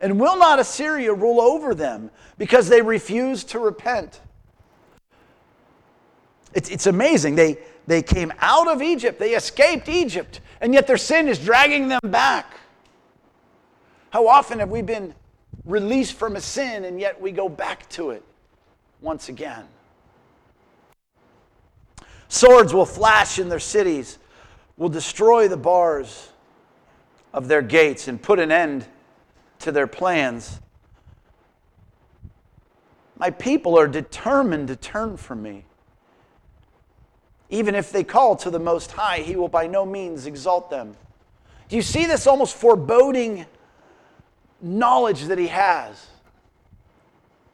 And 0.00 0.18
will 0.18 0.38
not 0.38 0.58
Assyria 0.58 1.12
rule 1.12 1.42
over 1.42 1.74
them 1.74 2.10
because 2.38 2.68
they 2.68 2.80
refuse 2.80 3.44
to 3.44 3.58
repent? 3.58 4.20
It's, 6.54 6.70
it's 6.70 6.86
amazing. 6.86 7.34
They, 7.34 7.58
they 7.90 8.02
came 8.02 8.32
out 8.38 8.68
of 8.68 8.80
Egypt, 8.80 9.18
they 9.18 9.34
escaped 9.34 9.88
Egypt, 9.88 10.40
and 10.60 10.72
yet 10.72 10.86
their 10.86 10.96
sin 10.96 11.26
is 11.26 11.40
dragging 11.40 11.88
them 11.88 11.98
back. 12.04 12.54
How 14.10 14.28
often 14.28 14.60
have 14.60 14.70
we 14.70 14.80
been 14.80 15.12
released 15.64 16.14
from 16.14 16.36
a 16.36 16.40
sin 16.40 16.84
and 16.84 17.00
yet 17.00 17.20
we 17.20 17.32
go 17.32 17.48
back 17.48 17.88
to 17.90 18.10
it 18.10 18.22
once 19.00 19.28
again? 19.28 19.64
Swords 22.28 22.72
will 22.72 22.86
flash 22.86 23.40
in 23.40 23.48
their 23.48 23.58
cities, 23.58 24.18
will 24.76 24.88
destroy 24.88 25.48
the 25.48 25.56
bars 25.56 26.28
of 27.32 27.48
their 27.48 27.62
gates 27.62 28.06
and 28.06 28.22
put 28.22 28.38
an 28.38 28.52
end 28.52 28.86
to 29.58 29.72
their 29.72 29.88
plans. 29.88 30.60
My 33.18 33.30
people 33.30 33.76
are 33.76 33.88
determined 33.88 34.68
to 34.68 34.76
turn 34.76 35.16
from 35.16 35.42
me. 35.42 35.64
Even 37.50 37.74
if 37.74 37.90
they 37.90 38.04
call 38.04 38.36
to 38.36 38.50
the 38.50 38.60
Most 38.60 38.92
High, 38.92 39.18
He 39.18 39.36
will 39.36 39.48
by 39.48 39.66
no 39.66 39.84
means 39.84 40.26
exalt 40.26 40.70
them. 40.70 40.96
Do 41.68 41.76
you 41.76 41.82
see 41.82 42.06
this 42.06 42.26
almost 42.26 42.56
foreboding 42.56 43.44
knowledge 44.62 45.24
that 45.24 45.38
He 45.38 45.48
has? 45.48 46.06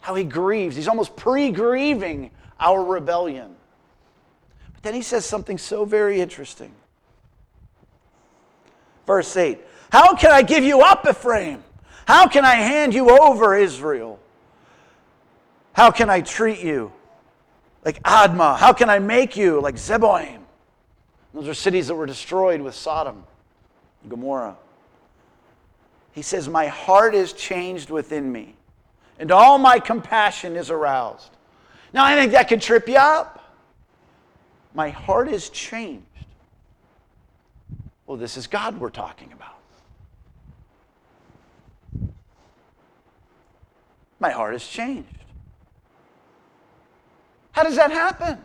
How 0.00 0.14
He 0.14 0.24
grieves. 0.24 0.76
He's 0.76 0.88
almost 0.88 1.16
pre 1.16 1.50
grieving 1.50 2.30
our 2.60 2.84
rebellion. 2.84 3.56
But 4.74 4.82
then 4.82 4.94
He 4.94 5.02
says 5.02 5.24
something 5.24 5.56
so 5.56 5.86
very 5.86 6.20
interesting. 6.20 6.72
Verse 9.06 9.34
8 9.34 9.58
How 9.90 10.14
can 10.14 10.30
I 10.30 10.42
give 10.42 10.62
you 10.62 10.82
up, 10.82 11.06
Ephraim? 11.08 11.64
How 12.06 12.28
can 12.28 12.44
I 12.44 12.54
hand 12.54 12.92
you 12.92 13.10
over, 13.10 13.56
Israel? 13.56 14.20
How 15.72 15.90
can 15.90 16.10
I 16.10 16.20
treat 16.20 16.60
you 16.60 16.92
like 17.86 18.02
Admah? 18.02 18.58
How 18.58 18.72
can 18.72 18.90
I 18.90 18.98
make 18.98 19.36
you 19.36 19.60
like 19.60 19.76
Zeboim? 19.76 20.40
Those 21.32 21.46
are 21.46 21.54
cities 21.54 21.86
that 21.86 21.94
were 21.94 22.04
destroyed 22.04 22.60
with 22.60 22.74
Sodom 22.74 23.22
and 24.02 24.10
Gomorrah. 24.10 24.56
He 26.10 26.22
says, 26.22 26.48
My 26.48 26.66
heart 26.66 27.14
is 27.14 27.32
changed 27.32 27.90
within 27.90 28.30
me, 28.30 28.56
and 29.20 29.30
all 29.30 29.56
my 29.56 29.78
compassion 29.78 30.56
is 30.56 30.68
aroused. 30.68 31.30
Now, 31.92 32.04
I 32.04 32.16
think 32.16 32.32
that 32.32 32.48
could 32.48 32.60
trip 32.60 32.88
you 32.88 32.96
up. 32.96 33.54
My 34.74 34.90
heart 34.90 35.28
is 35.28 35.48
changed. 35.48 36.04
Well, 38.06 38.16
this 38.16 38.36
is 38.36 38.48
God 38.48 38.80
we're 38.80 38.90
talking 38.90 39.32
about. 39.32 39.52
My 44.18 44.30
heart 44.30 44.54
has 44.54 44.66
changed. 44.66 45.16
How 47.56 47.62
does 47.62 47.76
that 47.76 47.90
happen? 47.90 48.38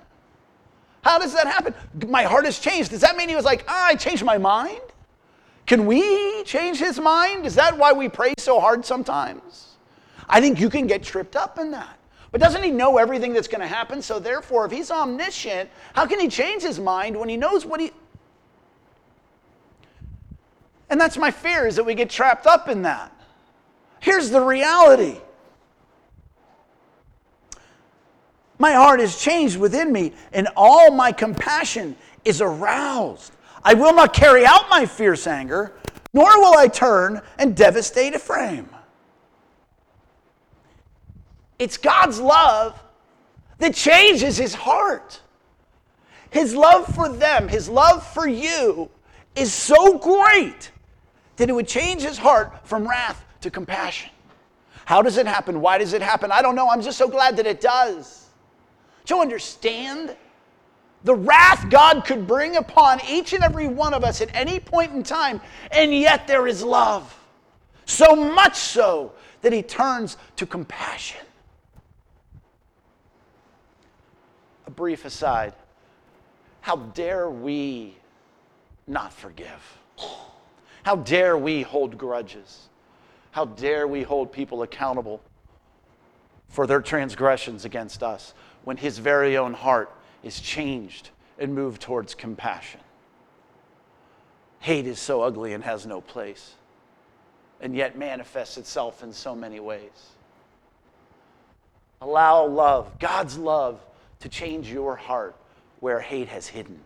How 1.01 1.20
does 1.20 1.34
that 1.34 1.46
happen? 1.46 1.74
My 2.08 2.24
heart 2.24 2.46
has 2.46 2.60
changed. 2.60 2.91
Does 2.91 3.01
that 3.01 3.18
mean 3.18 3.27
he 3.27 3.36
was 3.36 3.44
like, 3.44 3.65
ah, 3.68 3.88
I 3.88 3.96
changed 3.96 4.24
my 4.24 4.38
mind? 4.38 4.80
Can 5.65 5.86
we 5.86 6.44
change 6.46 6.80
his 6.80 6.98
mind? 6.98 7.46
Is 7.46 7.56
that 7.56 7.77
why 7.77 7.91
we 7.91 8.08
pray 8.08 8.34
so 8.38 8.62
hard 8.62 8.86
sometimes? 8.86 9.75
I 10.30 10.39
think 10.39 10.62
you 10.62 10.70
can 10.70 10.88
get 10.88 11.03
tripped 11.03 11.36
up 11.36 11.60
in 11.60 11.72
that. 11.72 12.00
But 12.32 12.39
doesn't 12.39 12.63
he 12.63 12.72
know 12.72 12.98
everything 12.98 13.34
that's 13.34 13.50
going 13.50 13.60
to 13.60 13.68
happen? 13.68 14.01
So 14.01 14.18
therefore, 14.18 14.65
if 14.65 14.72
he's 14.72 14.89
omniscient, 14.89 15.70
how 15.94 16.06
can 16.06 16.18
he 16.18 16.30
change 16.30 16.63
his 16.63 16.80
mind 16.80 17.20
when 17.20 17.27
he 17.27 17.36
knows 17.36 17.65
what 17.65 17.82
he. 17.82 17.91
And 20.89 21.01
that's 21.01 21.18
my 21.18 21.32
fear 21.32 21.68
is 21.68 21.75
that 21.75 21.84
we 21.84 21.96
get 21.96 22.10
trapped 22.10 22.48
up 22.48 22.70
in 22.70 22.84
that. 22.84 23.12
Here's 24.00 24.30
the 24.30 24.39
reality 24.39 25.18
My 28.62 28.74
heart 28.74 29.01
is 29.01 29.20
changed 29.20 29.58
within 29.58 29.91
me, 29.91 30.13
and 30.34 30.48
all 30.56 30.91
my 30.91 31.12
compassion 31.12 31.96
is 32.24 32.41
aroused. 32.41 33.34
I 33.63 33.74
will 33.74 33.96
not 33.96 34.13
carry 34.13 34.46
out 34.46 34.70
my 34.70 34.86
fierce 34.86 35.25
anger, 35.25 35.74
nor 36.13 36.39
will 36.39 36.56
I 36.56 36.68
turn 36.68 37.24
and 37.39 37.58
devastate 37.58 38.13
Ephraim. 38.13 38.70
It's 41.58 41.77
God's 41.77 42.20
love 42.20 42.80
that 43.58 43.74
changes 43.74 44.38
his 44.38 44.53
heart. 44.53 45.20
His 46.30 46.53
love 46.53 46.86
for 46.94 47.10
them, 47.10 47.48
his 47.48 47.68
love 47.68 48.06
for 48.13 48.27
you 48.27 48.91
is 49.36 49.51
so 49.51 49.98
great 49.98 50.70
that 51.38 51.50
it 51.50 51.53
would 51.53 51.68
change 51.68 52.03
his 52.03 52.20
heart 52.20 52.68
from 52.68 52.88
wrath 52.88 53.25
to 53.41 53.50
compassion. 53.50 54.12
How 54.86 55.01
does 55.01 55.18
it 55.18 55.25
happen? 55.25 55.62
Why 55.62 55.80
does 55.80 55.94
it 55.94 56.03
happen? 56.03 56.32
I 56.32 56.44
don't 56.44 56.53
know. 56.53 56.70
I'm 56.70 56.84
just 56.84 57.00
so 57.00 57.08
glad 57.08 57.38
that 57.38 57.48
it 57.48 57.60
does. 57.60 58.20
Do 59.05 59.15
you 59.15 59.22
understand? 59.22 60.15
The 61.03 61.15
wrath 61.15 61.70
God 61.70 62.05
could 62.05 62.27
bring 62.27 62.58
upon 62.58 63.01
each 63.10 63.34
and 63.34 63.43
every 63.43 63.67
one 63.67 63.93
of 63.93 64.03
us 64.03 64.22
at 64.22 64.29
any 64.36 64.60
point 64.60 64.93
in 64.93 65.01
time, 65.01 65.41
and 65.72 65.93
yet 65.93 66.27
there 66.27 66.48
is 66.48 66.63
love. 66.63 67.17
So 67.86 68.15
much 68.15 68.55
so 68.55 69.13
that 69.41 69.51
He 69.51 69.63
turns 69.63 70.17
to 70.36 70.46
compassion. 70.46 71.25
A 74.67 74.72
brief 74.72 75.05
aside 75.05 75.53
how 76.62 76.75
dare 76.75 77.29
we 77.29 77.98
not 78.88 79.12
forgive? 79.12 79.77
How 80.84 80.96
dare 80.96 81.38
we 81.38 81.63
hold 81.63 81.98
grudges? 81.98 82.70
How 83.31 83.46
dare 83.46 83.88
we 83.88 84.03
hold 84.03 84.31
people 84.31 84.62
accountable 84.62 85.22
for 86.50 86.67
their 86.67 86.81
transgressions 86.81 87.65
against 87.65 88.03
us? 88.03 88.34
When 88.63 88.77
his 88.77 88.98
very 88.98 89.38
own 89.38 89.53
heart 89.53 89.91
is 90.24 90.39
changed 90.39 91.10
and 91.39 91.53
moved 91.53 91.82
towards 91.82 92.13
compassion. 92.13 92.80
Hate 94.60 94.86
is 94.86 95.00
so 95.00 95.22
ugly 95.22 95.53
and 95.53 95.63
has 95.63 95.86
no 95.86 96.01
place, 96.01 96.53
and 97.60 97.75
yet 97.75 97.98
manifests 97.98 98.58
itself 98.58 99.01
in 99.01 99.12
so 99.12 99.36
many 99.36 99.60
ways. 99.60 100.12
Allow 102.01 102.46
love, 102.46 103.00
God's 103.00 103.38
love, 103.38 103.80
to 104.20 104.30
change 104.30 104.70
your 104.70 104.96
heart 104.96 105.36
where 105.80 106.00
hate 106.00 106.27
has 106.27 106.48
hidden. 106.48 106.80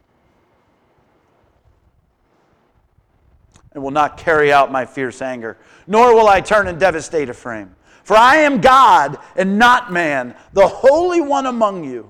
And 3.73 3.83
will 3.83 3.91
not 3.91 4.17
carry 4.17 4.53
out 4.53 4.71
my 4.71 4.85
fierce 4.85 5.21
anger, 5.21 5.57
nor 5.85 6.15
will 6.15 6.29
I 6.29 6.39
turn 6.39 6.67
and 6.67 6.79
devastate 6.79 7.27
Ephraim. 7.27 7.75
For 8.05 8.15
I 8.15 8.37
am 8.37 8.61
God 8.61 9.17
and 9.35 9.57
not 9.57 9.91
man, 9.91 10.35
the 10.53 10.67
Holy 10.67 11.21
One 11.21 11.47
among 11.47 11.83
you. 11.83 12.07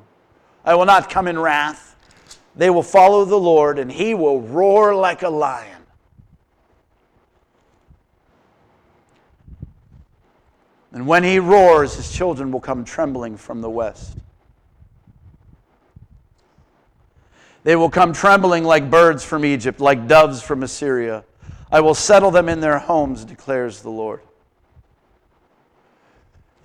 I 0.66 0.76
will 0.76 0.86
not 0.86 1.10
come 1.10 1.26
in 1.26 1.40
wrath. 1.40 1.96
They 2.54 2.70
will 2.70 2.84
follow 2.84 3.24
the 3.24 3.40
Lord, 3.40 3.80
and 3.80 3.90
he 3.90 4.14
will 4.14 4.42
roar 4.42 4.94
like 4.94 5.24
a 5.24 5.30
lion. 5.30 5.84
And 10.92 11.08
when 11.08 11.24
he 11.24 11.40
roars, 11.40 11.96
his 11.96 12.12
children 12.12 12.52
will 12.52 12.60
come 12.60 12.84
trembling 12.84 13.38
from 13.38 13.62
the 13.62 13.70
west. 13.70 14.18
They 17.64 17.78
will 17.78 17.90
come 17.90 18.12
trembling 18.12 18.66
like 18.66 18.90
birds 18.90 19.24
from 19.24 19.46
Egypt, 19.46 19.80
like 19.80 20.10
doves 20.10 20.42
from 20.42 20.62
Assyria. 20.62 21.24
I 21.72 21.80
will 21.80 21.96
settle 21.96 22.32
them 22.32 22.50
in 22.50 22.60
their 22.60 22.80
homes, 22.80 23.24
declares 23.24 23.82
the 23.82 23.90
Lord. 23.90 24.20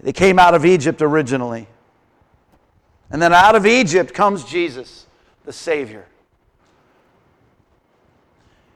They 0.02 0.12
came 0.12 0.38
out 0.38 0.54
of 0.54 0.64
Egypt 0.64 1.02
originally. 1.02 1.66
And 3.10 3.20
then 3.20 3.32
out 3.32 3.54
of 3.54 3.66
Egypt 3.66 4.14
comes 4.14 4.44
Jesus, 4.44 5.06
the 5.44 5.52
Savior. 5.52 6.06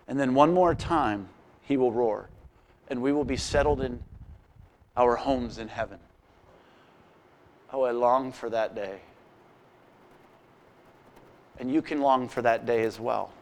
And 0.07 0.19
then 0.21 0.35
one 0.35 0.52
more 0.52 0.75
time, 0.75 1.28
he 1.62 1.76
will 1.76 1.93
roar, 1.93 2.28
and 2.88 3.00
we 3.00 3.12
will 3.12 3.25
be 3.25 3.37
settled 3.37 3.81
in 3.81 4.00
our 4.97 5.16
homes 5.16 5.59
in 5.59 5.69
heaven. 5.69 5.99
Oh, 7.73 7.83
I 7.83 7.93
long 7.93 8.33
for 8.33 8.50
that 8.50 8.75
day. 8.75 9.00
And 11.59 11.73
you 11.73 11.81
can 11.81 12.00
long 12.00 12.28
for 12.28 12.43
that 12.43 12.66
day 12.66 12.83
as 12.83 13.00
well. 13.00 13.33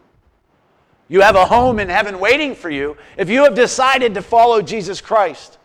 You 1.08 1.20
have 1.22 1.34
a 1.34 1.44
home 1.44 1.78
in 1.78 1.88
heaven 1.88 2.20
waiting 2.20 2.54
for 2.54 2.70
you 2.70 2.96
if 3.16 3.28
you 3.28 3.42
have 3.44 3.54
decided 3.54 4.14
to 4.14 4.22
follow 4.22 4.62
Jesus 4.62 5.00
Christ 5.00 5.58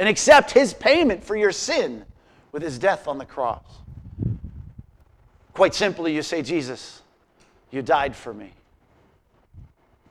and 0.00 0.08
accept 0.08 0.50
his 0.50 0.72
payment 0.72 1.22
for 1.22 1.36
your 1.36 1.52
sin 1.52 2.06
with 2.52 2.62
his 2.62 2.78
death 2.78 3.06
on 3.06 3.18
the 3.18 3.26
cross. 3.26 3.62
Quite 5.52 5.74
simply, 5.74 6.14
you 6.14 6.22
say, 6.22 6.40
Jesus, 6.40 7.02
you 7.70 7.82
died 7.82 8.16
for 8.16 8.32
me. 8.32 8.54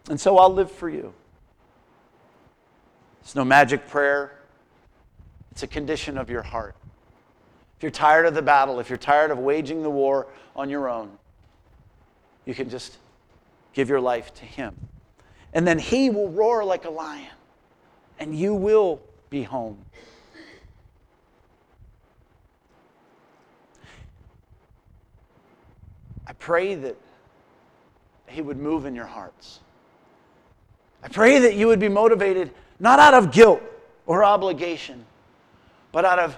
And 0.08 0.22
so 0.22 0.38
I'll 0.38 0.54
live 0.54 0.72
for 0.72 0.90
you. 0.90 1.12
It's 3.22 3.34
no 3.34 3.44
magic 3.44 3.88
prayer, 3.88 4.40
it's 5.52 5.64
a 5.64 5.68
condition 5.68 6.20
of 6.20 6.30
your 6.30 6.44
heart. 6.44 6.76
If 7.78 7.84
you're 7.84 7.92
tired 7.92 8.28
of 8.28 8.36
the 8.36 8.44
battle, 8.44 8.80
if 8.80 8.90
you're 8.90 8.98
tired 8.98 9.32
of 9.32 9.40
waging 9.40 9.82
the 9.82 9.90
war 9.90 10.28
on 10.56 10.70
your 10.70 10.88
own, 10.88 11.18
you 12.46 12.54
can 12.54 12.70
just 12.70 12.98
give 13.74 13.90
your 13.90 14.02
life 14.02 14.36
to 14.36 14.46
Him. 14.46 14.76
And 15.52 15.66
then 15.66 15.80
He 15.80 16.12
will 16.12 16.30
roar 16.30 16.64
like 16.64 16.86
a 16.86 16.92
lion, 16.92 17.32
and 18.20 18.38
you 18.38 18.54
will 18.54 19.02
be 19.30 19.44
home. 19.44 19.78
I 26.26 26.34
pray 26.34 26.76
that 26.76 26.96
He 28.28 28.42
would 28.42 28.58
move 28.58 28.86
in 28.86 28.96
your 28.96 29.06
hearts. 29.06 29.60
I 31.04 31.08
pray 31.08 31.40
that 31.40 31.56
you 31.56 31.68
would 31.68 31.80
be 31.80 31.90
motivated 31.90 32.52
not 32.80 33.00
out 33.00 33.14
of 33.14 33.32
guilt 33.32 33.62
or 34.06 34.24
obligation, 34.24 35.06
but 35.92 36.06
out 36.06 36.20
of 36.20 36.38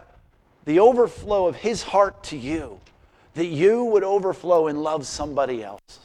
the 0.66 0.80
overflow 0.80 1.48
of 1.48 1.56
His 1.56 1.84
heart 1.84 2.24
to 2.26 2.38
you, 2.38 2.80
that 3.34 3.48
you 3.48 3.86
would 3.86 4.04
overflow 4.04 4.68
and 4.68 4.82
love 4.82 5.06
somebody 5.06 5.64
else. 5.64 6.00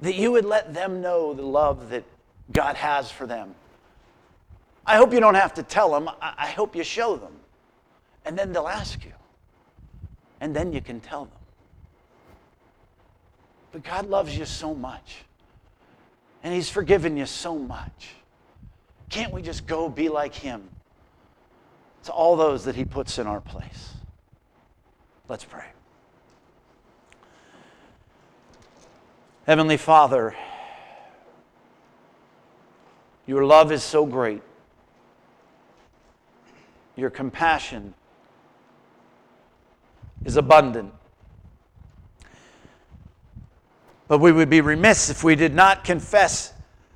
That 0.00 0.14
you 0.14 0.32
would 0.32 0.44
let 0.44 0.74
them 0.74 1.00
know 1.00 1.34
the 1.34 1.42
love 1.42 1.90
that 1.90 2.04
God 2.52 2.76
has 2.76 3.10
for 3.10 3.26
them. 3.26 3.54
I 4.86 4.96
hope 4.96 5.12
you 5.12 5.20
don't 5.20 5.34
have 5.34 5.54
to 5.54 5.62
tell 5.62 5.90
them, 5.92 6.10
I 6.20 6.48
hope 6.48 6.76
you 6.76 6.84
show 6.84 7.16
them. 7.16 7.32
And 8.24 8.38
then 8.38 8.52
they'll 8.52 8.68
ask 8.68 9.04
you. 9.04 9.12
And 10.40 10.54
then 10.54 10.72
you 10.72 10.80
can 10.80 11.00
tell 11.00 11.24
them. 11.24 11.38
But 13.72 13.82
God 13.82 14.08
loves 14.08 14.36
you 14.36 14.44
so 14.44 14.74
much. 14.74 15.24
And 16.42 16.52
He's 16.54 16.68
forgiven 16.68 17.16
you 17.16 17.26
so 17.26 17.58
much. 17.58 18.10
Can't 19.08 19.32
we 19.32 19.42
just 19.42 19.66
go 19.66 19.88
be 19.88 20.08
like 20.08 20.34
Him 20.34 20.68
to 22.04 22.12
all 22.12 22.36
those 22.36 22.64
that 22.64 22.76
He 22.76 22.84
puts 22.84 23.18
in 23.18 23.26
our 23.26 23.40
place? 23.40 23.94
Let's 25.28 25.44
pray. 25.44 25.64
Heavenly 29.46 29.76
Father, 29.76 30.34
your 33.26 33.44
love 33.44 33.72
is 33.72 33.82
so 33.82 34.04
great. 34.04 34.42
Your 36.96 37.10
compassion 37.10 37.94
is 40.24 40.36
abundant. 40.36 40.92
But 44.06 44.18
we 44.18 44.32
would 44.32 44.50
be 44.50 44.60
remiss 44.60 45.10
if 45.10 45.24
we 45.24 45.34
did 45.34 45.54
not 45.54 45.84
confess 45.84 46.52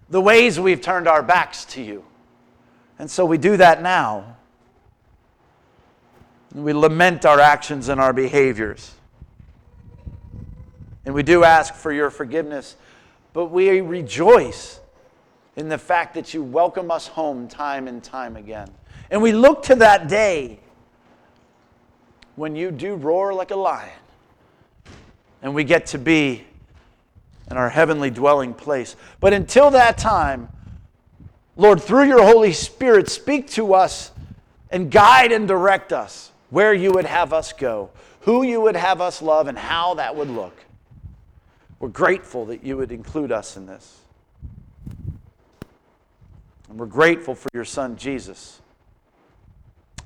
the 0.09 0.21
ways 0.21 0.61
we've 0.61 0.81
turned 0.81 1.09
our 1.09 1.23
backs 1.23 1.65
to 1.67 1.83
you. 1.83 2.05
And 2.99 3.11
so 3.11 3.25
we 3.25 3.39
do 3.39 3.57
that 3.57 3.83
now. 3.83 4.37
We 6.55 6.73
lament 6.73 7.25
our 7.25 7.41
actions 7.41 7.89
and 7.89 8.01
our 8.01 8.13
behaviors. 8.13 8.93
And 11.05 11.15
we 11.15 11.23
do 11.23 11.45
ask 11.45 11.75
for 11.75 11.93
your 11.93 12.11
forgiveness, 12.11 12.77
but 13.33 13.47
we 13.47 13.81
rejoice 13.81 14.81
in 15.57 15.69
the 15.69 15.79
fact 15.79 16.15
that 16.15 16.35
you 16.35 16.43
welcome 16.43 16.91
us 16.91 17.07
home 17.07 17.49
time 17.49 17.89
and 17.89 18.03
time 18.03 18.37
again. 18.37 18.69
And 19.11 19.23
we 19.23 19.33
look 19.33 19.63
to 19.65 19.75
that 19.77 20.09
day 20.09 20.61
when 22.37 22.55
you 22.55 22.71
do 22.71 22.95
roar 22.95 23.33
like 23.35 23.51
a 23.51 23.57
lion 23.57 23.99
and 25.43 25.55
we 25.55 25.65
get 25.65 25.87
to 25.87 25.99
be 25.99 26.45
in 27.51 27.57
our 27.57 27.69
heavenly 27.71 28.11
dwelling 28.11 28.55
place. 28.55 28.97
But 29.21 29.33
until 29.33 29.71
that 29.71 29.99
time, 29.99 30.49
Lord, 31.57 31.83
through 31.83 32.05
your 32.05 32.23
Holy 32.23 32.53
Spirit, 32.53 33.09
speak 33.09 33.49
to 33.51 33.75
us 33.75 34.13
and 34.71 34.91
guide 34.91 35.33
and 35.33 35.49
direct 35.49 35.93
us 35.93 36.31
where 36.51 36.75
you 36.75 36.93
would 36.93 37.07
have 37.07 37.33
us 37.33 37.53
go, 37.53 37.91
who 38.21 38.43
you 38.43 38.61
would 38.61 38.77
have 38.77 39.01
us 39.01 39.23
love, 39.23 39.49
and 39.49 39.59
how 39.59 39.95
that 39.95 40.15
would 40.15 40.29
look. 40.29 40.57
We're 41.81 41.89
grateful 41.89 42.47
that 42.47 42.65
you 42.65 42.77
would 42.77 42.93
include 42.93 43.33
us 43.33 43.57
in 43.57 43.67
this. 43.67 44.01
And 46.69 46.79
we're 46.79 46.87
grateful 46.87 47.35
for 47.35 47.49
your 47.55 47.65
Son, 47.65 47.97
Jesus, 47.97 48.61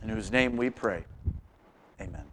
in 0.02 0.08
whose 0.08 0.30
name 0.32 0.56
we 0.56 0.70
pray. 0.70 1.04
Amen. 2.00 2.31